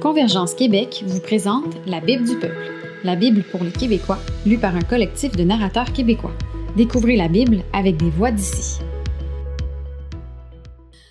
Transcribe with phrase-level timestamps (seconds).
[0.00, 2.72] Convergence Québec vous présente La Bible du peuple,
[3.04, 6.32] la Bible pour les Québécois, lue par un collectif de narrateurs québécois.
[6.76, 8.80] Découvrez la Bible avec des voix d'ici.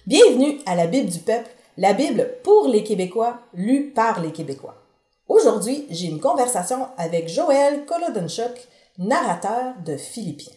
[0.05, 4.81] Bienvenue à la Bible du peuple, la Bible pour les Québécois, lue par les Québécois.
[5.27, 8.67] Aujourd'hui, j'ai une conversation avec Joël Kolodonchuk,
[8.97, 10.53] narrateur de Philippiens.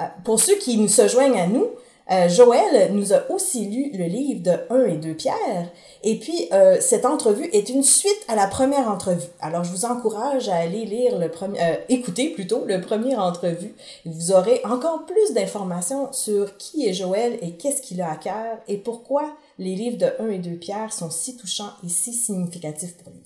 [0.00, 1.68] Euh, pour ceux qui nous se joignent à nous,
[2.08, 5.70] euh, Joël nous a aussi lu le livre de 1 et 2 Pierre.
[6.04, 9.26] Et puis, euh, cette entrevue est une suite à la première entrevue.
[9.40, 13.74] Alors, je vous encourage à aller lire le premier, euh, écouter plutôt le premier entrevue.
[14.04, 18.58] Vous aurez encore plus d'informations sur qui est Joël et qu'est-ce qu'il a à cœur
[18.68, 19.24] et pourquoi
[19.58, 23.22] les livres de 1 et 2 Pierre sont si touchants et si significatifs pour lui.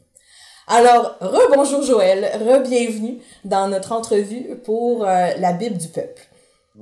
[0.66, 6.29] Alors, rebonjour Joël, re-bienvenue dans notre entrevue pour la Bible du peuple.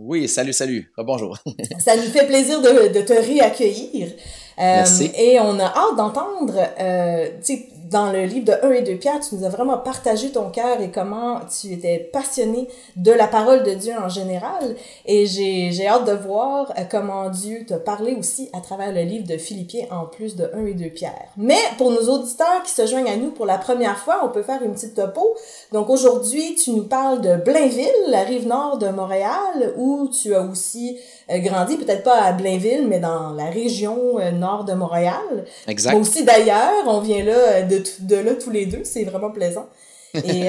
[0.00, 0.92] Oui, salut, salut.
[0.96, 1.36] Bonjour.
[1.80, 4.12] Ça nous fait plaisir de, de te réaccueillir.
[4.60, 4.84] Euh,
[5.16, 8.96] et on a hâte d'entendre, euh, tu sais, dans le livre de 1 et 2
[8.96, 13.26] Pierre, tu nous as vraiment partagé ton cœur et comment tu étais passionné de la
[13.26, 14.76] parole de Dieu en général.
[15.06, 19.26] Et j'ai, hâte de voir euh, comment Dieu t'a parlé aussi à travers le livre
[19.26, 21.28] de Philippiens en plus de 1 et 2 Pierre.
[21.36, 24.42] Mais pour nos auditeurs qui se joignent à nous pour la première fois, on peut
[24.42, 25.36] faire une petite topo.
[25.72, 30.42] Donc aujourd'hui, tu nous parles de Blainville, la rive nord de Montréal, où tu as
[30.42, 35.44] aussi grandi, peut-être pas à Blainville, mais dans la région euh, nord de Montréal.
[35.66, 35.94] Exact.
[35.94, 39.66] Aussi d'ailleurs, on vient là euh, de, de là tous les deux, c'est vraiment plaisant.
[40.14, 40.48] et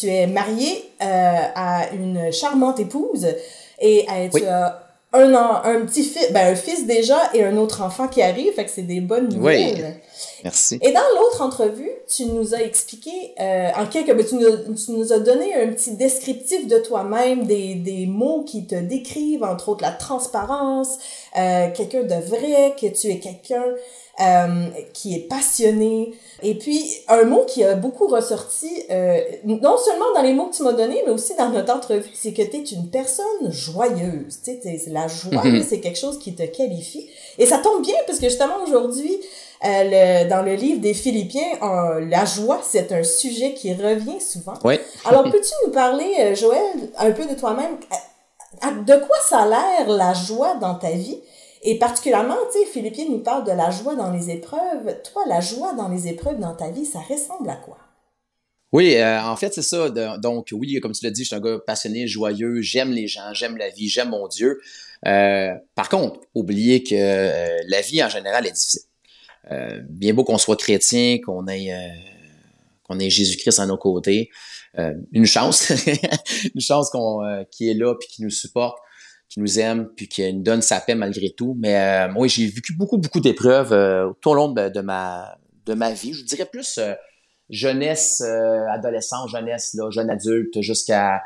[0.00, 3.26] tu es marié à une charmante épouse
[3.78, 4.85] et tu as
[5.16, 8.52] un, an, un petit fils, ben un fils déjà et un autre enfant qui arrive,
[8.54, 9.74] fait que c'est des bonnes nouvelles.
[9.74, 9.82] Oui.
[10.44, 10.78] Merci.
[10.82, 14.92] Et dans l'autre entrevue, tu nous as expliqué euh, en quelques, ben, tu, nous, tu
[14.92, 19.70] nous as donné un petit descriptif de toi-même, des, des mots qui te décrivent, entre
[19.70, 20.98] autres la transparence,
[21.36, 23.64] euh, quelqu'un de vrai, que tu es quelqu'un
[24.20, 26.12] euh, qui est passionné.
[26.42, 30.56] Et puis, un mot qui a beaucoup ressorti, euh, non seulement dans les mots que
[30.56, 34.40] tu m'as donnés, mais aussi dans notre entrevue, c'est que tu es une personne joyeuse.
[34.44, 35.62] Tu sais, la joie, Mhm.
[35.62, 37.08] c'est quelque chose qui te qualifie.
[37.38, 39.18] Et ça tombe bien, parce que justement, aujourd'hui,
[39.64, 44.20] euh, le, dans le livre des Philippiens, euh, la joie, c'est un sujet qui revient
[44.20, 44.54] souvent.
[44.64, 44.78] Oui.
[45.04, 47.76] Alors, peux-tu nous parler, Joël, un peu de toi-même?
[48.86, 51.20] De quoi ça a l'air la joie dans ta vie?
[51.68, 55.02] Et particulièrement, tu sais, Philippiens nous parle de la joie dans les épreuves.
[55.02, 57.76] Toi, la joie dans les épreuves dans ta vie, ça ressemble à quoi?
[58.70, 59.90] Oui, euh, en fait, c'est ça.
[60.18, 63.34] Donc, oui, comme tu l'as dit, je suis un gars passionné, joyeux, j'aime les gens,
[63.34, 64.60] j'aime la vie, j'aime mon Dieu.
[65.08, 68.82] Euh, par contre, oubliez que euh, la vie en général est difficile.
[69.88, 74.30] Bien beau qu'on soit chrétien, qu'on ait, ait Jésus-Christ à nos côtés,
[75.12, 75.72] une chance,
[76.54, 78.78] une chance qu'on, qui est là, puis qui nous supporte,
[79.28, 81.56] qui nous aime, puis qui nous donne sa paix malgré tout.
[81.58, 85.74] Mais euh, moi, j'ai vécu beaucoup, beaucoup d'épreuves euh, tout au long de, ma, de
[85.74, 86.12] ma vie.
[86.12, 86.94] Je dirais plus euh,
[87.50, 88.22] jeunesse,
[88.70, 91.22] adolescent, jeunesse, là, jeune adulte, jusqu'à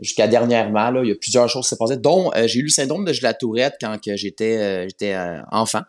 [0.00, 0.90] jusqu'à dernièrement.
[0.90, 3.12] Là, il y a plusieurs choses qui s'est passées, dont j'ai eu le syndrome de
[3.20, 4.86] la tourette quand j'étais
[5.50, 5.82] enfant.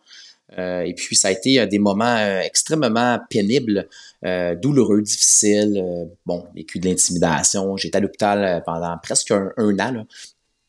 [0.58, 3.88] Et puis, ça a été des moments extrêmement pénibles,
[4.24, 6.10] douloureux, difficiles.
[6.26, 7.78] bon, vécu de l'intimidation.
[7.78, 10.08] J'étais à l'hôpital pendant presque un, an.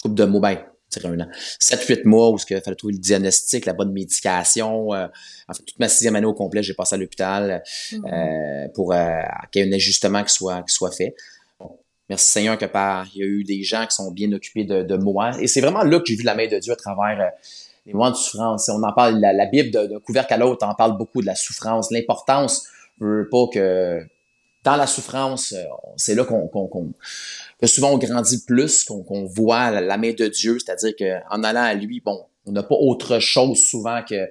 [0.02, 0.58] Couple de mois, ben,
[0.92, 1.28] je dirais un an.
[1.60, 4.92] 7-8 mois où il fallait trouver le diagnostic, la bonne médication.
[4.94, 5.06] euh,
[5.48, 7.62] en fait, toute ma sixième année au complet, j'ai passé à l'hôpital
[7.92, 9.20] euh, pour euh,
[9.52, 11.14] qu'il y ait un ajustement qui soit, qui soit fait.
[11.58, 11.78] Bon,
[12.08, 14.82] merci Seigneur que par, il y a eu des gens qui sont bien occupés de,
[14.82, 15.30] de moi.
[15.40, 17.30] Et c'est vraiment là que j'ai vu la main de Dieu à travers
[17.86, 18.68] les moments de souffrance.
[18.68, 21.36] On en parle, la, la Bible d'un couvercle à l'autre en parle beaucoup de la
[21.36, 21.90] souffrance.
[21.90, 22.66] L'importance
[22.98, 24.00] veut pas que
[24.62, 25.64] dans la souffrance, euh,
[25.96, 26.92] c'est là qu'on, qu'on, qu'on-
[27.60, 31.62] que souvent on grandit plus, qu'on, qu'on voit la, main de Dieu, c'est-à-dire qu'en allant
[31.62, 34.28] à lui, bon, on n'a pas autre chose souvent que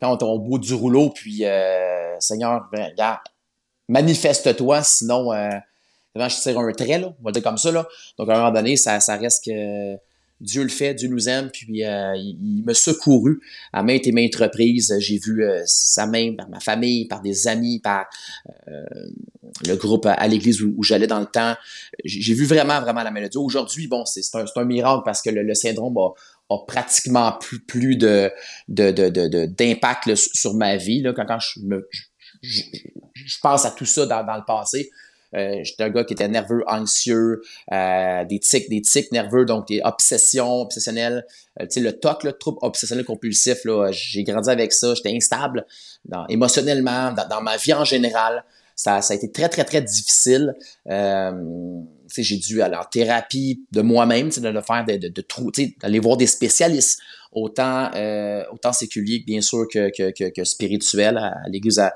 [0.00, 3.20] quand on est au bout du rouleau, puis euh, Seigneur, ben, regarde,
[3.88, 5.50] manifeste-toi, sinon euh,
[6.14, 7.70] je tire un trait, là, on va dire comme ça.
[7.70, 7.86] Là.
[8.18, 9.96] Donc à un moment donné, ça, ça reste que
[10.40, 13.40] Dieu le fait, Dieu nous aime, puis euh, il, il m'a secouru
[13.72, 14.94] à maintes et maintes reprises.
[14.98, 18.06] J'ai vu euh, sa main par ma famille, par des amis, par
[18.68, 18.84] euh,
[19.66, 21.54] le groupe à, l'église où, j'allais dans le temps.
[22.04, 23.40] J'ai vu vraiment, vraiment la Dieu.
[23.40, 26.08] Aujourd'hui, bon, c'est un, un miracle parce que le, le syndrome a,
[26.54, 28.30] a pratiquement plus, plus de,
[28.68, 31.02] d'impact sur ma vie.
[31.02, 31.88] Là, quand, quand je, me,
[32.42, 32.62] je-
[33.14, 34.90] je pense à tout ça dans, dans le passé,
[35.36, 37.42] euh, j'étais un gars qui était nerveux, anxieux,
[37.72, 41.26] euh, des tics, des tics nerveux, donc des obsessions, obsessionnelles.
[41.60, 43.58] Euh, tu sais, le TOC, le trouble obsessionnel compulsif,
[43.90, 45.66] j'ai grandi avec ça, j'étais instable
[46.04, 48.44] dans, émotionnellement, dans, ma vie en général.
[48.74, 50.54] Ça, ça a été très, très, très difficile.
[50.88, 51.32] Euh,
[52.16, 56.16] j'ai dû aller en thérapie de moi-même, de le faire, de, de, de d'aller voir
[56.16, 57.00] des spécialistes
[57.32, 61.94] autant, euh, autant séculier que bien sûr que, que, que, spirituel à, l'église à,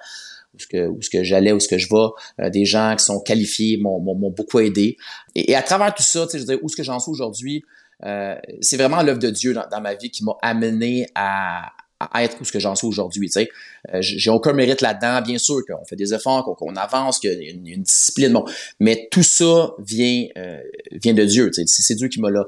[0.55, 2.95] où ce que, où ce que j'allais, où ce que je vais, euh, des gens
[2.97, 4.97] qui sont qualifiés m'ont, beaucoup aidé.
[5.35, 7.65] Et, à travers tout ça, je veux dire, où ce que j'en suis aujourd'hui,
[8.05, 11.73] euh, c'est vraiment l'œuvre de Dieu dans, dans, ma vie qui m'a amené à,
[12.13, 13.29] à être où ce que j'en suis aujourd'hui.
[13.29, 13.49] Tu sais.
[13.93, 15.23] Euh, j'ai aucun mérite là-dedans.
[15.23, 18.33] Bien sûr qu'on fait des efforts, qu'on avance, qu'il y a une, discipline.
[18.33, 18.45] Bon.
[18.81, 20.59] Mais tout ça vient, euh,
[20.93, 21.51] vient de Dieu.
[21.51, 21.83] Tu sais.
[21.83, 22.45] C'est Dieu qui me l'a,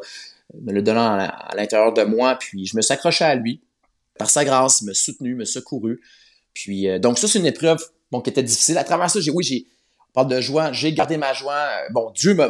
[0.54, 2.36] donné à, l'intérieur de moi.
[2.38, 3.60] Puis je me suis accroché à lui.
[4.18, 6.00] Par sa grâce, il m'a soutenu, m'a secouru.
[6.54, 8.78] Puis, euh, donc ça, c'est une épreuve bon, qui était difficile.
[8.78, 9.66] À travers ça, j'ai, oui, j'ai,
[10.10, 11.68] on parle de joie, j'ai gardé ma joie.
[11.92, 12.48] Bon, Dieu m'a,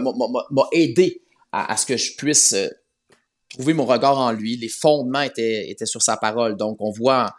[0.73, 1.23] aidé
[1.53, 2.55] à, à, ce que je puisse
[3.49, 4.57] trouver mon regard en lui.
[4.57, 6.57] Les fondements étaient, étaient sur sa parole.
[6.57, 7.35] Donc, on voit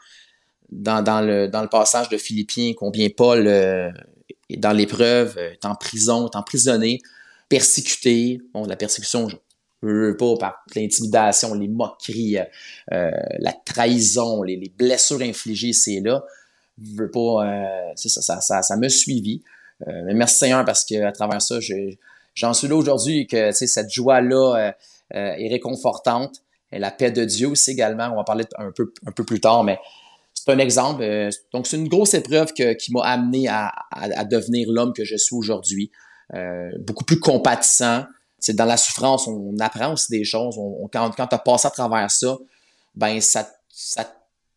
[0.70, 3.90] dans, dans, le, dans le passage de Philippiens combien Paul euh,
[4.50, 7.00] est dans l'épreuve, est en prison, est emprisonné,
[7.50, 8.40] persécuté.
[8.54, 12.44] Bon, la persécution, je veux pas par l'intimidation, les moqueries, euh,
[12.94, 16.24] euh, la trahison, les, blessures infligées, c'est là.
[16.82, 19.42] Je veux pas, euh, ça, ça, ça, ça suivi.
[19.86, 21.58] mais merci Seigneur parce que à travers ça,
[22.36, 24.74] j'en suis là aujourd'hui et que cette joie-là
[25.16, 26.42] euh, est réconfortante.
[26.74, 29.40] Et la paix de Dieu aussi également, on va parler un peu, un peu plus
[29.40, 29.80] tard, mais
[30.34, 31.02] c'est un exemple.
[31.02, 33.72] Euh, donc, c'est une grosse épreuve qui m'a amené à,
[34.30, 35.92] devenir l'homme que je suis aujourd'hui.
[36.34, 38.04] Euh, beaucoup plus compatissant.
[38.40, 40.58] C'est dans la souffrance, on, apprend aussi des choses.
[40.58, 42.38] On, quand quand tu as passé à travers ça,
[42.96, 44.04] ben ça, ça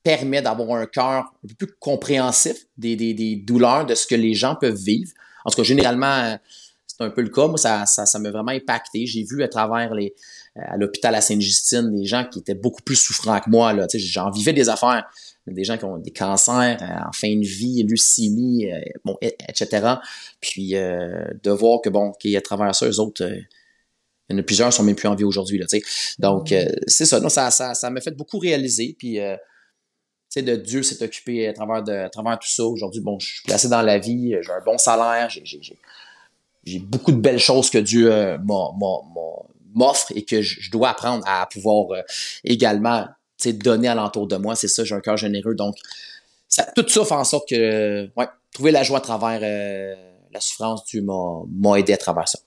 [0.03, 4.15] permet d'avoir un cœur un peu plus compréhensif des, des, des, douleurs, de ce que
[4.15, 5.13] les gens peuvent vivre.
[5.45, 6.39] En tout cas, généralement,
[6.87, 7.47] c'est un peu le cas.
[7.47, 9.07] Moi, ça m'a ça, ça vraiment impacté.
[9.07, 10.15] J'ai vu à travers les,
[10.57, 13.73] à l'hôpital à Sainte-Justine, des gens qui étaient beaucoup plus souffrants que moi.
[13.73, 13.87] Là.
[13.95, 15.09] J'en vivais des affaires,
[15.47, 19.95] des gens qui ont des cancers euh, en fin de vie, leucémie, euh, bon, etc.
[20.41, 23.25] Puis euh, de voir que, bon, qu'à travers ça, eux autres,
[24.29, 25.59] il y en a plusieurs qui sont même plus en vie aujourd'hui.
[25.59, 25.67] Là,
[26.19, 26.55] Donc,
[26.87, 27.21] c'est ça.
[27.21, 28.95] Non, ça, ça, ça m'a fait beaucoup réaliser.
[28.99, 29.19] Puis,
[30.37, 32.65] de Dieu s'est occupé à travers, de, à travers tout ça.
[32.65, 37.21] Aujourd'hui, bon, je suis placé dans la vie, j'ai un bon salaire, j'ai beaucoup de
[37.21, 38.71] belles choses que Dieu m'a
[39.75, 42.03] m'offre et que je, dois apprendre à pouvoir euh,
[42.45, 43.07] également
[43.45, 44.55] donner alentour de moi.
[44.55, 45.55] C'est ça, j'ai un cœur généreux.
[45.55, 45.77] Donc,
[46.49, 49.95] ça, tout ça fait en sorte que, ouais, trouver la joie à travers euh,
[50.33, 52.39] la souffrance, Dieu m'a aidé à travers ça.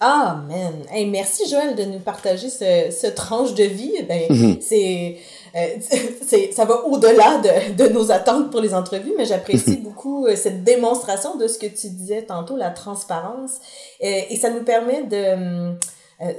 [0.00, 0.84] Amen.
[0.90, 3.92] Hey, merci Joël de nous partager ce, ce tranche de vie.
[4.08, 4.60] Ben, mm-hmm.
[6.22, 10.36] c'est, ça va au-delà de, de, nos attentes pour les entrevues, mais j'apprécie beaucoup euh,
[10.36, 13.58] cette démonstration de ce que tu disais tantôt, la transparence.
[14.00, 15.74] et ça nous permet de
[16.20, 16.32] euh,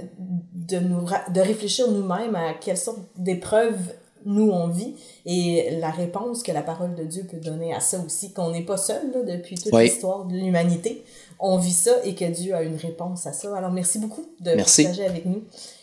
[0.54, 3.80] de, nous, de réfléchir nous-mêmes à quelle sorte d'épreuves
[4.26, 4.96] nous on vit
[5.26, 8.66] et la réponse que la parole de Dieu peut donner à ça aussi, qu'on n'est
[8.66, 11.06] pas seul là, depuis toute l'histoire de l'humanité.
[11.40, 13.56] On vit ça et que Dieu a une réponse à ça.
[13.56, 15.42] Alors merci beaucoup de partager avec nous.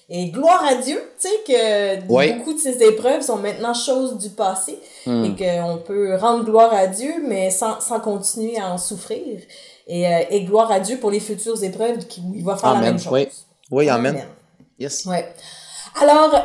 [0.08, 4.28] Et gloire à Dieu, tu sais, que beaucoup de ces épreuves sont maintenant choses du
[4.28, 5.24] passé hmm.
[5.24, 9.40] et qu'on peut rendre gloire à Dieu, mais sans, sans continuer à en souffrir.
[9.88, 12.80] Et, euh, et gloire à Dieu pour les futures épreuves où il va faire la
[12.80, 13.26] même chose.
[13.70, 14.22] Oui, amen.
[14.78, 15.06] Yes.
[15.06, 15.26] Ouais.
[16.00, 16.38] Alors, euh,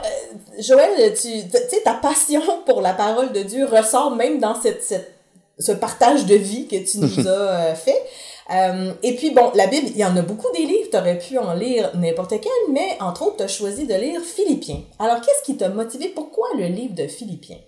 [0.59, 5.21] Joël, tu sais, ta passion pour la parole de Dieu ressort même dans cette, cette
[5.61, 8.03] ce partage de vie que tu nous as euh, fait.
[8.51, 11.17] Euh, et puis, bon, la Bible, il y en a beaucoup des livres, tu aurais
[11.17, 14.81] pu en lire n'importe quel, mais entre autres, tu as choisi de lire Philippiens.
[14.99, 16.09] Alors, qu'est-ce qui t'a motivé?
[16.09, 17.59] Pourquoi le livre de Philippiens?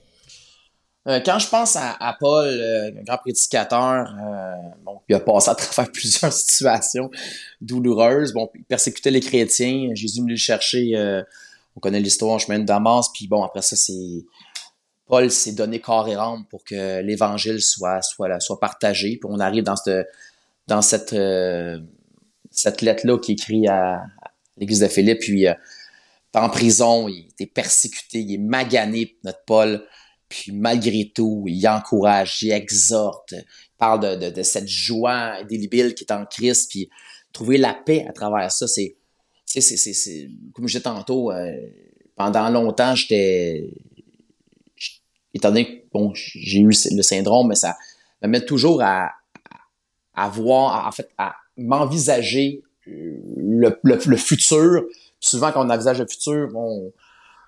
[1.08, 4.54] Euh, quand je pense à, Paul, euh, un grand prédicateur, euh,
[4.86, 7.10] bon, il a passé à travers plusieurs situations
[7.60, 8.34] douloureuses.
[8.34, 9.90] Bon, il persécutait les chrétiens.
[9.94, 11.24] Jésus me le chercher.
[11.76, 13.10] on connaît l'histoire, chemin de Damas.
[13.14, 14.26] Puis bon, après ça, c'est
[15.06, 19.18] Paul s'est donné corps et âme pour que l'Évangile soit soit soit partagé.
[19.18, 20.08] Puis on arrive dans cette
[20.68, 21.16] dans cette
[22.54, 24.04] cette lettre là qui est écrite à,
[24.58, 25.20] l'Église de Philippe.
[25.20, 25.46] Puis
[26.36, 29.86] en prison, il était persécuté, il est magané, notre Paul.
[30.30, 36.06] Puis malgré tout, il encourage, il exhorte, il parle de, de, cette joie indélébile qui
[36.06, 36.90] est en Christ, puis
[37.34, 38.96] trouver la paix à travers ça, c'est,
[39.46, 41.52] c'est, c'est, comme je disais tantôt, euh,
[42.16, 43.70] pendant longtemps, j'étais,
[45.36, 47.78] étant donné que bon, j'ai eu le syndrome, mais ça
[48.22, 49.12] m'amène toujours à,
[50.14, 54.84] à voir, en fait, à m'envisager le, le, futur.
[55.20, 56.92] Souvent, quand on envisage le futur, on,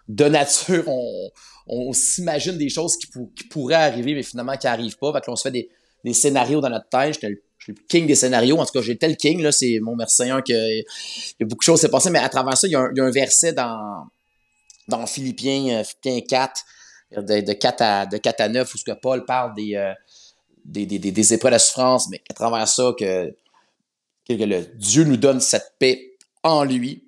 [0.07, 1.29] de nature, on,
[1.67, 3.07] on s'imagine des choses qui,
[3.49, 5.11] pourraient arriver, mais finalement qui n'arrivent pas.
[5.13, 5.69] Fait que on se fait des,
[6.03, 7.13] des scénarios dans notre tête.
[7.13, 7.41] J'étais le
[7.89, 8.57] king des scénarios.
[8.57, 9.41] En tout cas, j'étais le king.
[9.41, 10.85] Là, c'est mon merci Seigneur que il
[11.39, 12.09] y a beaucoup de choses qui s'est passé.
[12.09, 14.05] Mais à travers ça, il y, a un, y a un verset dans,
[14.87, 16.61] dans Philippiens, euh, Philippiens 4,
[17.17, 19.93] de, de, 4 à, de 4 à 9, où ce que Paul parle des, euh,
[20.65, 23.29] des, des, des, épreuves de souffrance, mais à travers ça, que,
[24.27, 27.03] que le Dieu nous donne cette paix en lui.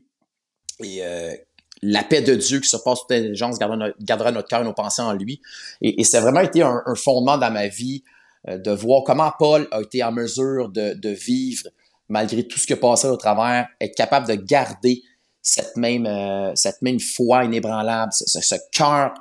[0.84, 1.36] Et euh,
[1.82, 5.02] la paix de Dieu qui surpasse toute intelligence gardera, gardera notre cœur et nos pensées
[5.02, 5.42] en lui.
[5.82, 8.04] Et, et ça a vraiment été un, fondement dans ma vie
[8.48, 11.68] euh, de voir comment Paul a été en mesure de, de vivre
[12.10, 15.02] malgré tout ce qui passé au travers, être capable de garder
[15.42, 19.14] cette même, euh, cette même foi inébranlable, ce, ce, cœur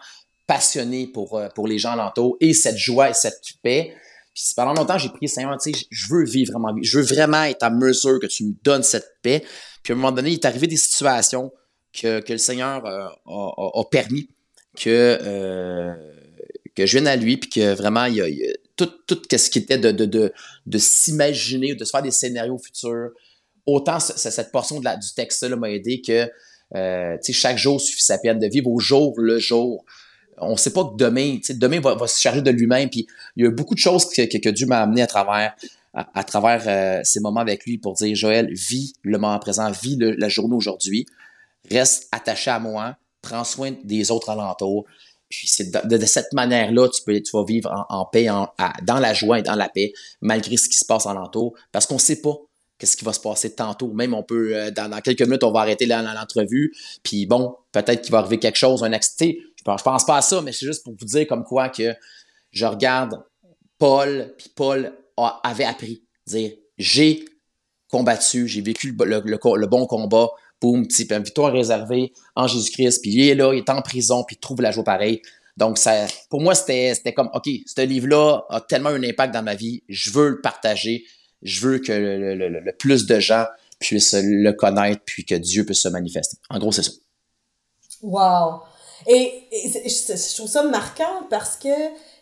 [0.47, 3.93] passionné pour, pour les gens alentours et cette joie et cette paix.
[4.37, 7.45] Puis pendant longtemps, j'ai prié, Seigneur, tu sais, je veux vivre vraiment, je veux vraiment
[7.45, 9.43] être en mesure que tu me donnes cette paix.
[9.83, 11.51] Puis à un moment donné, il est arrivé des situations
[11.95, 14.29] que, que le Seigneur euh, a, a, permis
[14.77, 15.95] que, euh,
[16.75, 18.27] que je vienne à lui, puis que vraiment, il a,
[18.77, 20.35] tout, ce qui était de, de, de,
[20.67, 23.13] de s'imaginer, de se faire des scénarios futurs.
[23.65, 26.31] Autant cette portion de la, du texte-là m'a aidé que
[26.75, 29.87] euh, chaque jour suffit sa peine de vivre au jour le jour.
[30.39, 32.91] On ne sait pas que demain, demain va, va, se charger de lui-même.
[32.91, 35.55] Puis il y a beaucoup de choses que, Dieu m'a amené à travers
[35.95, 40.29] à, euh, ces moments avec lui pour dire Joël, vis le moment présent, vis la
[40.29, 41.07] journée aujourd'hui
[41.71, 44.85] reste attaché à moi, prends soin des autres alentours.
[45.29, 48.49] Puis c'est de, cette manière-là, tu, peux, tu vas vivre en, paix, en,
[48.85, 51.95] dans la joie et dans la paix, malgré ce qui se passe alentour, parce qu'on
[51.95, 52.37] ne sait pas
[52.79, 53.93] qu'est-ce qui va se passer tantôt.
[53.93, 58.13] Même on peut, euh, dans, quelques minutes, on va arrêter l'entrevue, puis bon, peut-être qu'il
[58.13, 59.33] va arriver quelque chose, un accident.
[59.57, 61.95] Je pense, pense pas à ça, mais c'est juste pour vous dire comme quoi que
[62.53, 63.23] je regarde
[63.79, 64.93] Paul, puis Paul
[65.43, 67.25] avait appris, dire, j'ai
[67.89, 70.29] combattu, j'ai vécu le, bon combat,
[70.61, 74.25] boum, petit, une victoire réservée en Jésus-Christ, puis il est là, il est en prison,
[74.25, 75.23] puis il trouve la joie pareil.
[75.57, 79.55] Donc, ça, pour moi, c'était comme, OK, ce livre-là a tellement un impact dans ma
[79.55, 81.05] vie, je veux le partager,
[81.43, 83.47] je veux que le, plus de gens
[83.79, 86.39] puissent le connaître, puis que Dieu puisse se manifester.
[86.51, 86.93] En gros, c'est ça.
[88.03, 88.61] Wow!
[89.07, 91.69] Et, je trouve ça marquant parce que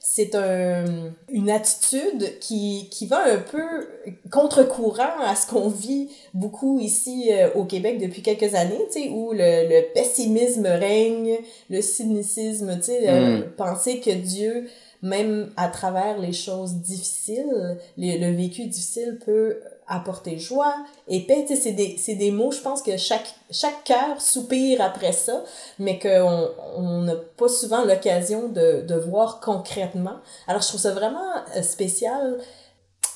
[0.00, 0.84] c'est un,
[1.30, 3.88] une attitude qui, qui va un peu
[4.30, 9.08] contre-courant à ce qu'on vit beaucoup ici euh, au Québec depuis quelques années, tu sais,
[9.08, 11.38] où le, le pessimisme règne,
[11.70, 13.52] le cynicisme, tu sais, mm.
[13.56, 14.68] penser que Dieu,
[15.04, 20.74] même à travers les choses difficiles, le vécu difficile peut apporter joie
[21.08, 21.44] et paix.
[21.46, 25.44] C'est des, des mots, je pense que chaque, chaque cœur soupire après ça,
[25.78, 30.16] mais qu'on on n'a pas souvent l'occasion de, de voir concrètement.
[30.48, 32.38] Alors, je trouve ça vraiment euh, spécial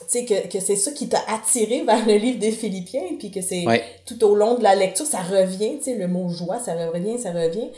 [0.01, 3.31] tu sais, que, que c'est ça qui t'a attiré vers le livre des Philippiens, puis
[3.31, 3.65] que c'est
[4.05, 7.19] tout au long de la lecture, ça revient, tu sais, le mot joie, ça revient,
[7.19, 7.71] ça revient.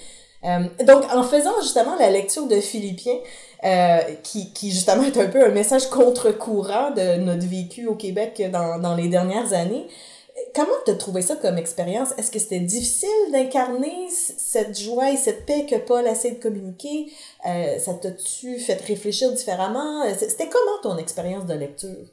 [0.44, 3.18] Euh, donc, en faisant justement la lecture de Philippiens,
[3.64, 8.42] euh, qui, qui justement est un peu un message contre-courant de notre vécu au Québec
[8.52, 9.86] dans, dans les dernières années,
[10.54, 12.10] comment tu as trouvé ça comme expérience?
[12.18, 17.10] Est-ce que c'était difficile d'incarner cette joie et cette paix que Paul essaie de communiquer?
[17.46, 20.02] Euh, ça t'a-tu fait réfléchir différemment?
[20.18, 22.06] C'était comment ton expérience de lecture?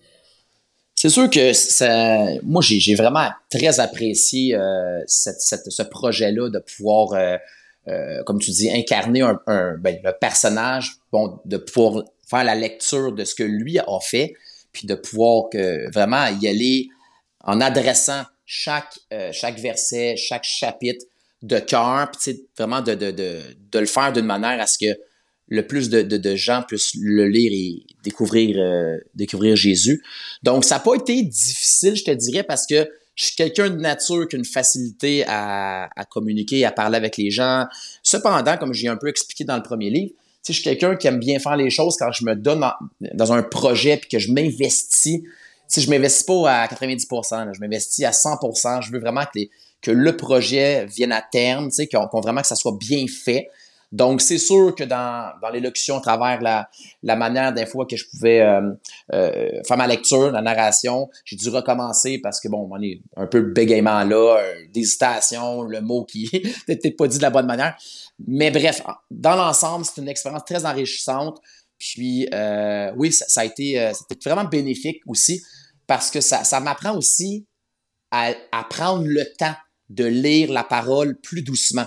[0.95, 6.57] C'est sûr que ça, moi, j'ai vraiment très apprécié euh, cette, cette, ce projet-là de
[6.57, 7.37] pouvoir euh,
[7.87, 13.13] euh, comme tu dis, incarner un, ben, le personnage, bon, de pouvoir faire la lecture
[13.13, 14.33] de ce que lui a fait,
[14.73, 16.89] puis de pouvoir que vraiment y aller
[17.43, 21.05] en adressant chaque, euh, chaque verset, chaque chapitre
[21.41, 23.39] de cœur, puis vraiment de, de, de,
[23.71, 24.99] de, le faire d'une manière à ce que
[25.47, 30.03] le plus de, de, de gens puissent le lire et découvrir, euh, découvrir Jésus.
[30.43, 33.75] Donc, ça n'a pas été difficile, je te dirais, parce que je suis quelqu'un de
[33.75, 37.65] nature qui a une facilité à, à, communiquer, à parler avec les gens.
[38.03, 40.13] Cependant, comme j'ai un peu expliqué dans le premier livre,
[40.47, 42.65] je suis quelqu'un qui aime bien faire les choses quand je me donne
[43.13, 45.21] dans un projet puis que je m'investis.
[45.67, 48.83] Si je m'investis pas à 90%, je m'investis à 100%.
[48.83, 49.49] Je veux vraiment que, les,
[49.81, 53.49] que le projet vienne à terme, qu'on vraiment que ça soit bien fait.
[53.91, 56.69] Donc, c'est sûr que dans, dans l'élocution, à travers la,
[57.03, 58.73] la manière des fois que je pouvais euh,
[59.13, 63.27] euh, faire ma lecture, la narration, j'ai dû recommencer parce que, bon, on est un
[63.27, 66.29] peu bégaiement là, euh, d'hésitation, le mot qui
[66.67, 67.77] n'était pas dit de la bonne manière.
[68.27, 71.39] Mais bref, dans l'ensemble, c'est une expérience très enrichissante.
[71.79, 72.27] Puis,
[72.97, 73.91] oui, ça, a été
[74.25, 75.43] vraiment bénéfique aussi
[75.85, 77.45] parce que ça, ça m'apprend aussi
[78.09, 79.53] à, à prendre le temps
[79.89, 81.85] de lire la parole plus doucement.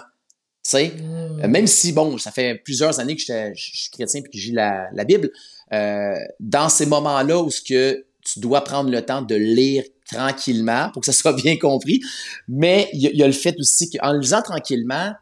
[0.72, 1.29] Mm.
[1.48, 4.88] Même si, bon, ça fait plusieurs années que je suis chrétien et que j'ai la,
[4.92, 5.30] la Bible,
[5.72, 10.90] euh, dans ces moments-là où ce que tu dois prendre le temps de lire tranquillement
[10.92, 12.00] pour que ça soit bien compris,
[12.48, 15.12] mais il y, a le fait aussi qu'en lisant tranquillement,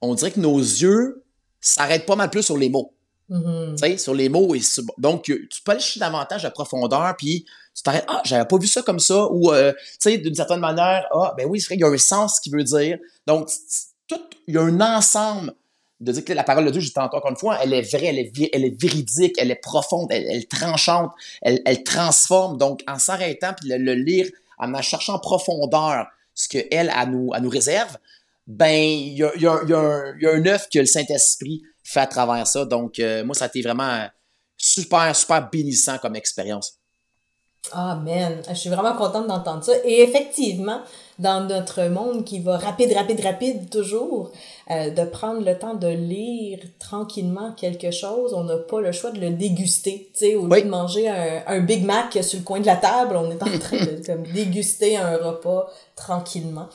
[0.00, 1.24] on dirait que nos yeux
[1.60, 2.94] s'arrêtent pas mal plus sur les mots.
[3.28, 3.98] Mm-hmm.
[3.98, 4.54] Sur les mots.
[4.54, 4.60] Et
[4.98, 8.66] donc, tu peux aller chercher davantage de profondeur, puis tu t'arrêtes, ah, j'avais pas vu
[8.66, 11.74] ça comme ça, ou, euh, tu sais, d'une certaine manière, ah, ben oui, c'est vrai,
[11.76, 12.98] il y a un sens qui veut dire.
[13.26, 13.48] Donc,
[14.46, 15.54] il y a un ensemble
[16.00, 18.06] de dire que la parole de Dieu, je tantôt encore une fois, elle est vraie,
[18.06, 21.12] elle est, elle véridique, elle est profonde, elle, est tranchante,
[21.42, 22.56] elle, elle, transforme.
[22.56, 24.26] Donc, en s'arrêtant puis le, le, lire,
[24.58, 27.98] en cherchant en profondeur ce qu'elle a nous, à nous réserve,
[28.46, 32.64] ben il y a, un œuf que le Saint-Esprit fait à travers ça.
[32.64, 34.06] Donc, euh, moi, ça a été vraiment
[34.56, 36.74] super, super bénissant comme expérience.
[37.72, 38.42] Amen.
[38.48, 39.72] Je suis vraiment contente d'entendre ça.
[39.84, 40.80] Et effectivement,
[41.20, 44.32] dans notre monde qui va rapide, rapide, rapide toujours,
[44.70, 49.10] euh, de prendre le temps de lire tranquillement quelque chose, on n'a pas le choix
[49.10, 50.10] de le déguster.
[50.14, 52.76] Tu sais, au lieu de manger un, un, Big Mac sur le coin de la
[52.76, 56.68] table, on est en train de comme, déguster un repas tranquillement.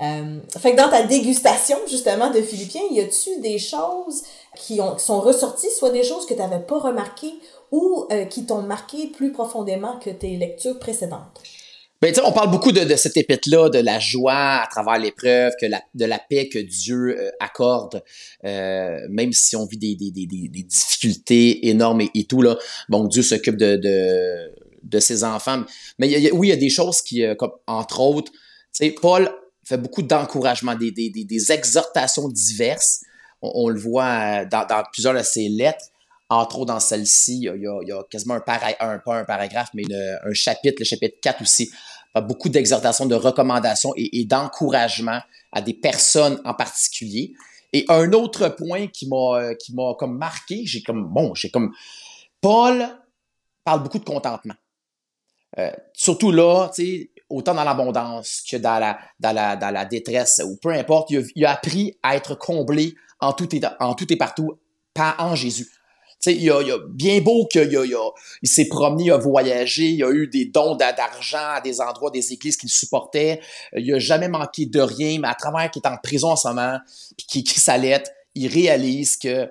[0.00, 4.22] Euh, fait que dans ta dégustation, justement, de Philippiens, y a-tu des choses
[4.54, 7.34] qui, ont, qui sont ressorties, soit des choses que tu n'avais pas remarquées
[7.72, 11.42] ou euh, qui t'ont marqué plus profondément que tes lectures précédentes?
[12.00, 15.66] Ben, on parle beaucoup de, de cette épître-là, de la joie à travers l'épreuve, que
[15.66, 18.04] la, de la paix que Dieu euh, accorde,
[18.44, 22.56] euh, même si on vit des, des, des, des difficultés énormes et, tout, là.
[22.88, 24.52] Bon, Dieu s'occupe de, de,
[24.84, 25.64] de, ses enfants.
[25.98, 28.30] Mais y a, oui, il y a des choses qui, euh, comme, entre autres,
[29.02, 29.28] Paul
[29.64, 33.00] fait beaucoup d'encouragement, des, des, exhortations diverses.
[33.42, 35.86] On, on le voit dans, dans plusieurs de ses lettres
[36.30, 38.42] entre autres dans celle-ci, il, y a quasiment un,
[38.80, 41.70] un pas un paragraphe, mais un chapitre, le chapitre 4 aussi,
[42.16, 45.20] beaucoup d'exhortations, de recommandations et, et d'encouragement
[45.52, 47.32] à des personnes en particulier.
[47.72, 51.72] Et un autre point qui m'a qui m'a comme marqué, j'ai comme bon, j'ai comme
[52.40, 52.86] Paul
[53.64, 54.54] parle beaucoup de contentement.
[55.58, 59.84] Euh, surtout là, tu sais, autant dans l'abondance que dans la, dans la, dans la
[59.84, 63.60] détresse, ou peu importe, il a, il a appris à être comblé en tout et,
[63.80, 64.58] en tout et partout
[64.94, 65.68] par, en Jésus.
[66.20, 67.70] Sais, il, a, il a bien beau qu'il
[68.42, 72.10] il, s'est promené, il a voyagé, il a eu des dons d'argent à des endroits,
[72.10, 73.40] des églises qu'il supportait.
[73.76, 76.48] Il a jamais manqué de rien, mais à travers qu'il est en prison en ce
[76.48, 76.78] moment,
[77.16, 79.48] puis qu'il écrit sa lettre, il réalise que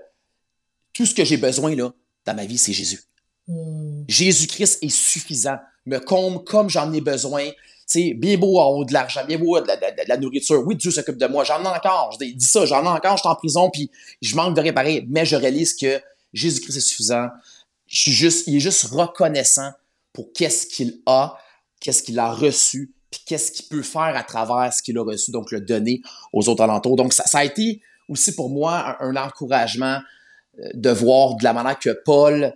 [0.92, 1.92] tout ce que j'ai besoin là
[2.26, 3.02] dans ma vie, c'est Jésus.
[3.48, 4.04] Mm.
[4.08, 7.50] Jésus-Christ est suffisant, me comble comme j'en ai besoin.
[7.86, 10.62] sais, bien beau en haut de l'argent, bien beau de la, de, de la, nourriture.
[10.66, 11.44] Oui, Dieu s'occupe de moi.
[11.44, 12.18] J'en ai encore.
[12.20, 13.90] Je dis ça, j'en ai encore, je suis en prison, puis
[14.22, 15.06] je manque de réparer.
[15.08, 16.02] Mais je réalise que
[16.34, 17.28] Jésus-Christ est suffisant.
[17.90, 19.72] Il est juste reconnaissant
[20.14, 21.38] pour qu'est-ce qu'il a,
[21.80, 25.32] qu'est-ce qu'il a reçu, puis qu'est-ce qu'il peut faire à travers ce qu'il a reçu,
[25.32, 26.02] donc le donner
[26.34, 26.96] aux autres alentours.
[26.96, 30.00] Donc, ça, a été aussi pour moi un, encouragement
[30.60, 32.54] euh, de voir de la manière que Paul,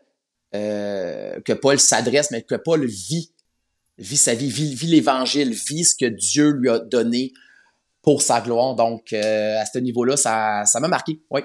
[0.56, 3.32] euh, que Paul s'adresse, mais que Paul vit,
[3.98, 7.32] vit sa vie, vit, l'Évangile, vit ce que Dieu lui a donné
[8.02, 8.76] pour sa gloire.
[8.76, 11.42] Donc, euh, à ce niveau-là, ça m'a marqué, oui.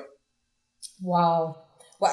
[1.02, 1.65] Wow!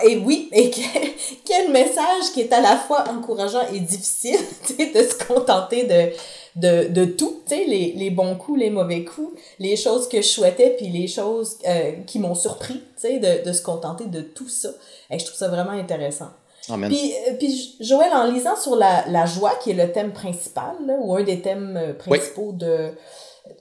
[0.05, 0.71] Et oui, et
[1.45, 6.11] quel message qui est à la fois encourageant et difficile, de se contenter de,
[6.55, 10.71] de, de tout, les, les bons coups, les mauvais coups, les choses que je souhaitais,
[10.77, 14.69] puis les choses euh, qui m'ont surpris, de, de se contenter de tout ça.
[15.11, 16.29] Et je trouve ça vraiment intéressant.
[16.69, 16.89] Amen.
[16.89, 20.75] Puis, euh, puis Joël, en lisant sur la, la joie, qui est le thème principal,
[20.85, 22.57] là, ou un des thèmes euh, principaux oui.
[22.57, 22.91] de,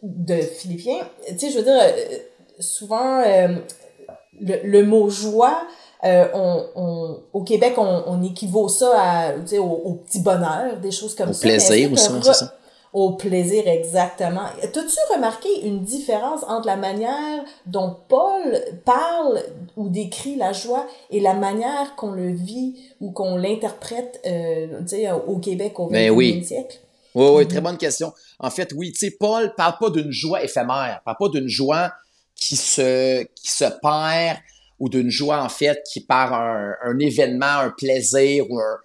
[0.02, 1.82] de Philippiens, tu sais, je veux dire,
[2.60, 3.56] souvent, euh,
[4.40, 5.62] le, le mot joie,
[6.04, 10.90] euh, on, on, au Québec, on, on équivaut ça à, au, au petit bonheur, des
[10.90, 11.40] choses comme au ça.
[11.40, 12.54] Plaisir aussi, c'est ça.
[12.92, 14.44] Au plaisir, exactement.
[14.60, 19.42] T'as-tu remarqué une différence entre la manière dont Paul parle
[19.78, 24.66] ou décrit la joie et la manière qu'on le vit ou qu'on l'interprète euh,
[25.26, 26.44] au Québec au XXe ben oui.
[26.44, 26.80] siècle?
[27.14, 28.12] Oui, oui, très bonne question.
[28.38, 31.92] En fait, oui, tu sais, Paul parle pas d'une joie éphémère, parle pas d'une joie
[32.34, 34.38] qui se, qui se perd,
[34.82, 38.78] ou d'une joie, en fait, qui part un, événement, un plaisir ou un.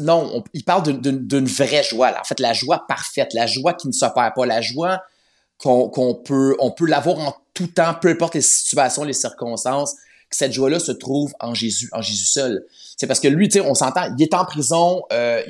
[0.00, 2.10] Non, on, il parle d'une vraie joie.
[2.10, 2.20] Là.
[2.20, 5.00] En fait, la joie parfaite, la joie qui ne se perd pas, la joie
[5.58, 9.94] qu'on peut, on peut l'avoir en tout temps, peu importe les situations, les circonstances,
[10.28, 12.66] que cette joie-là se trouve en Jésus, en Jésus seul.
[12.96, 15.40] C'est parce que lui, on s'entend, il est en prison, euh,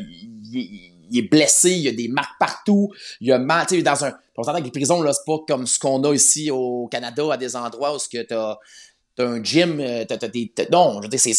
[0.53, 2.91] il, est blessé, il y a des marques partout,
[3.23, 5.67] il y a mal, dans un, on s'entend que les prisons, là, c'est pas comme
[5.67, 8.59] ce qu'on a ici au Canada, à des endroits où ce que t'as
[9.17, 11.35] t'as un gym, euh, t'as, des, non, je veux dire, c'est,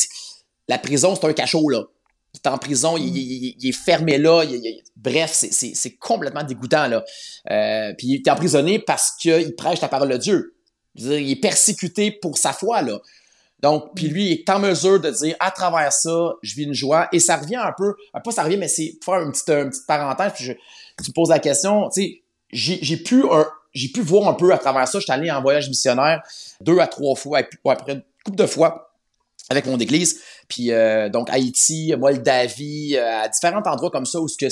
[0.68, 1.84] la prison, c'est un cachot, là.
[2.44, 4.44] T'es en prison, il, est fermé là,
[4.96, 7.04] bref, c'est, complètement dégoûtant, là.
[7.50, 10.56] Euh, puis il est emprisonné parce qu'il prêche la parole de Dieu.
[10.96, 13.00] Je veux dire, il est persécuté pour sa foi, là.
[13.60, 16.74] Donc, puis lui, il est en mesure de dire, à travers ça, je vis une
[16.74, 17.08] joie.
[17.12, 19.88] Et ça revient un peu, pas ça revient, mais c'est faire une petite, une petite
[19.88, 23.90] parenthèse, puis je, tu me poses la question, tu sais, j'ai, j'ai pu un, j'ai
[23.90, 25.00] pu voir un peu à travers ça.
[25.00, 26.22] J'étais allé en voyage missionnaire
[26.62, 28.88] deux à trois fois, après une couple de fois
[29.50, 30.20] avec mon église.
[30.48, 34.48] Puis euh, donc Haïti, Moldavie, euh, à différents endroits comme ça où ce que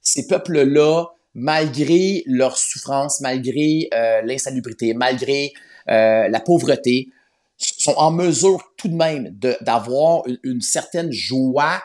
[0.00, 5.52] ces peuples-là, malgré leur souffrance, malgré euh, l'insalubrité, malgré
[5.88, 7.08] euh, la pauvreté,
[7.56, 9.28] sont en mesure tout de même
[9.60, 11.80] d'avoir une, certaine joie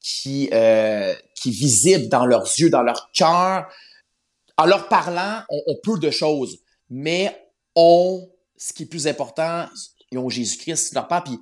[0.00, 3.68] qui, qui est visible dans leurs yeux, dans leur cœur,
[4.56, 6.58] en leur parlant, on, on peut de choses,
[6.90, 7.36] mais
[7.74, 9.66] ont ce qui est plus important,
[10.12, 11.38] ils ont Jésus-Christ, leur Père, puis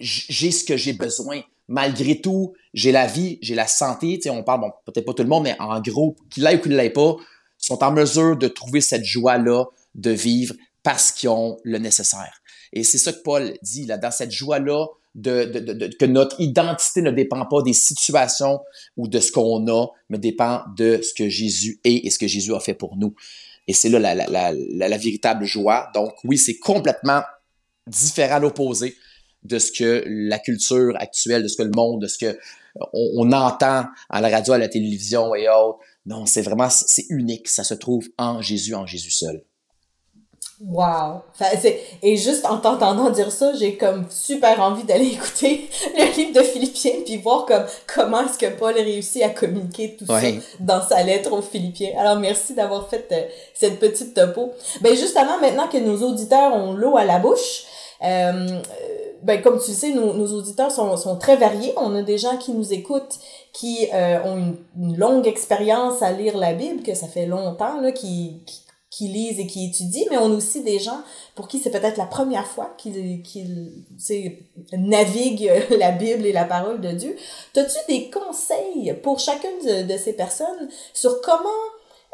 [0.00, 1.42] j'ai ce que j'ai besoin.
[1.66, 4.18] Malgré tout, j'ai la vie, j'ai la santé.
[4.30, 6.72] on parle, bon, peut-être pas tout le monde, mais en gros, qu'il l'aille ou qu'il
[6.72, 7.16] l'aille pas,
[7.58, 12.40] sont en mesure de trouver cette joie-là de vivre parce qu'ils ont le nécessaire.
[12.72, 14.86] Et c'est ça que Paul dit là, dans cette joie-là,
[15.18, 18.60] de, de, de, que notre identité ne dépend pas des situations
[18.96, 22.28] ou de ce qu'on a, mais dépend de ce que Jésus est et ce que
[22.28, 23.14] Jésus a fait pour nous.
[23.66, 25.90] Et c'est là la, la, la, la, véritable joie.
[25.92, 27.22] Donc oui, c'est complètement
[27.88, 28.96] différent, l'opposé
[29.42, 32.38] de ce que la culture actuelle, de ce que le monde, de ce que
[32.92, 35.80] on, on entend à la radio, à la télévision et autres.
[36.06, 37.48] Non, c'est vraiment, c'est unique.
[37.48, 39.42] Ça se trouve en Jésus, en Jésus seul.
[40.60, 41.22] Wow!
[42.02, 46.44] et juste en t'entendant dire ça, j'ai comme super envie d'aller écouter le livre de
[46.44, 50.20] Philippiens puis voir comme comment est-ce que Paul réussit à communiquer tout ça
[50.58, 51.92] dans sa lettre aux Philippiens.
[51.96, 53.22] Alors merci d'avoir fait euh,
[53.54, 54.52] cette petite topo.
[54.80, 57.62] Ben justement, maintenant que nos auditeurs ont l'eau à la bouche,
[58.02, 58.60] euh,
[59.22, 61.72] ben comme tu le sais, nos, nos auditeurs sont, sont très variés.
[61.76, 63.18] On a des gens qui nous écoutent
[63.52, 67.80] qui euh, ont une, une, longue expérience à lire la Bible, que ça fait longtemps,
[67.80, 68.60] là, qui, qui
[68.90, 71.02] qui lisent et qui étudient, mais on a aussi des gens
[71.34, 73.72] pour qui c'est peut-être la première fois qu'ils qu'ils
[74.72, 77.14] naviguent la Bible et la parole de Dieu.
[77.56, 81.48] As-tu des conseils pour chacune de, ces personnes sur comment,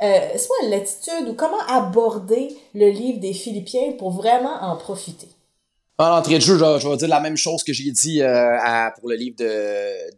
[0.02, 5.28] euh, soit l'attitude ou comment aborder le livre des Philippiens pour vraiment en profiter?
[5.98, 8.92] En entrée de jeu, je, vais dire la même chose que j'ai dit euh, à,
[8.98, 9.36] pour le livre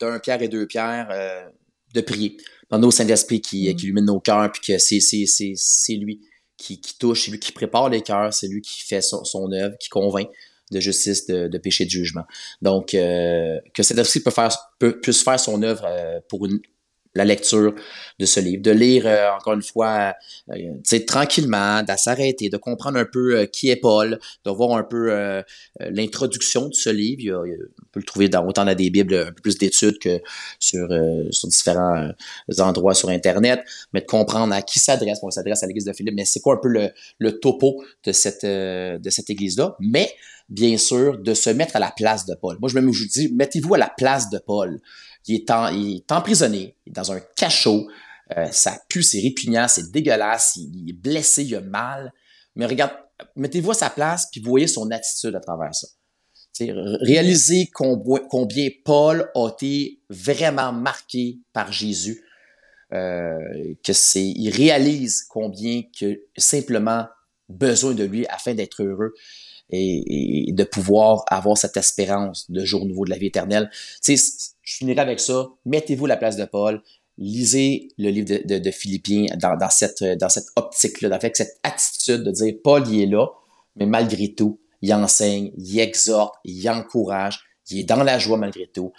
[0.01, 1.45] d'un Pierre et deux Pierre, euh,
[1.92, 2.38] de prier.
[2.71, 3.77] Dans nos Saint-Esprit qui, mm.
[3.77, 6.23] qui illumine nos cœurs, puis que c'est lui
[6.57, 9.51] qui, qui touche, c'est lui qui prépare les cœurs, c'est lui qui fait son, son
[9.53, 10.29] œuvre, qui convainc
[10.73, 12.25] de justice, de, de péché, de jugement.
[12.61, 16.61] Donc, euh, que cet esprit peut faire, peut, puisse faire son œuvre euh, pour une,
[17.14, 17.75] la lecture
[18.19, 20.14] de ce livre, de lire euh, encore une fois,
[20.51, 24.85] euh, tranquillement, de s'arrêter, de comprendre un peu euh, qui est Paul, de voir un
[24.85, 25.42] peu euh,
[25.81, 27.45] l'introduction de ce livre.
[27.96, 30.20] Peut le trouver dans autant dans des bibles, un peu plus d'études que
[30.59, 30.88] sur,
[31.30, 32.11] sur différents
[32.59, 33.61] endroits sur Internet,
[33.92, 35.20] mais de comprendre à qui s'adresse.
[35.20, 36.68] Bon, s'adresse à l'église de Philippe, mais c'est quoi un peu
[37.18, 39.76] le, topo de cette, de cette église-là?
[39.80, 40.11] Mais
[40.48, 42.56] bien sûr, de se mettre à la place de Paul.
[42.61, 44.80] Moi, je me dis, mettez-vous à la place de Paul
[45.28, 47.88] il est, il est emprisonné, il est dans un cachot,
[48.37, 52.12] euh, ça pue, c'est répugnant, c'est dégueulasse, il, est blessé, il a mal.
[52.54, 52.92] Mais regarde,
[53.35, 55.88] mettez-vous à sa place, puis voyez son attitude à travers ça.
[57.01, 62.23] Réalisez combien, Paul a été vraiment marqué par Jésus,
[62.92, 63.38] euh,
[63.85, 67.07] que c'est, il réalise combien que simplement
[67.49, 69.12] besoin de lui afin d'être heureux
[69.71, 73.71] et, de pouvoir avoir cette espérance de jour nouveau de la vie éternelle.
[74.07, 74.16] Je
[74.62, 75.49] finirai avec ça.
[75.64, 76.83] Mettez-vous la place de Paul.
[77.19, 82.55] Lisez le livre de, Philippiens dans, cette, dans cette optique-là, avec cette attitude de dire
[82.62, 83.27] Paul, il est là,
[83.77, 88.66] mais malgré tout, il enseigne, il exhorte, il encourage, il est dans la joie malgré
[88.66, 88.92] tout,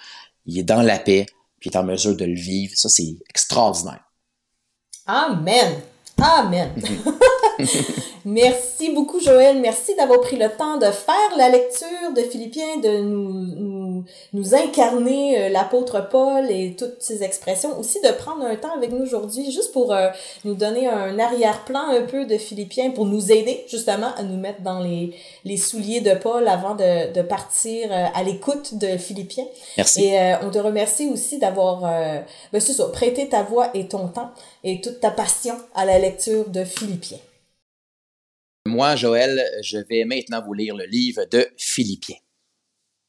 [0.45, 1.25] il est dans la paix,
[1.59, 2.73] puis il est en mesure de le vivre.
[2.75, 4.03] Ça, c'est extraordinaire.
[5.05, 5.81] Amen.
[6.17, 6.73] Amen.
[8.25, 9.59] Merci beaucoup, Joël.
[9.61, 13.55] Merci d'avoir pris le temps de faire la lecture de Philippiens, de nous,
[14.33, 17.79] nous, incarner euh, l'apôtre Paul et toutes ses expressions.
[17.79, 20.10] Aussi de prendre un temps avec nous aujourd'hui, juste pour euh,
[20.45, 24.62] nous donner un arrière-plan un peu de Philippiens, pour nous aider justement à nous mettre
[24.62, 29.47] dans les, les souliers de Paul avant de, de partir euh, à l'écoute de Philippiens.
[29.77, 30.05] Merci.
[30.05, 34.31] Et on te remercie aussi d'avoir, ben c'est ça, prêté ta voix et ton temps
[34.63, 37.19] et toute ta passion à la lecture de Philippiens.
[38.67, 42.17] Moi, Joël, je vais maintenant vous lire le livre de Philippiens.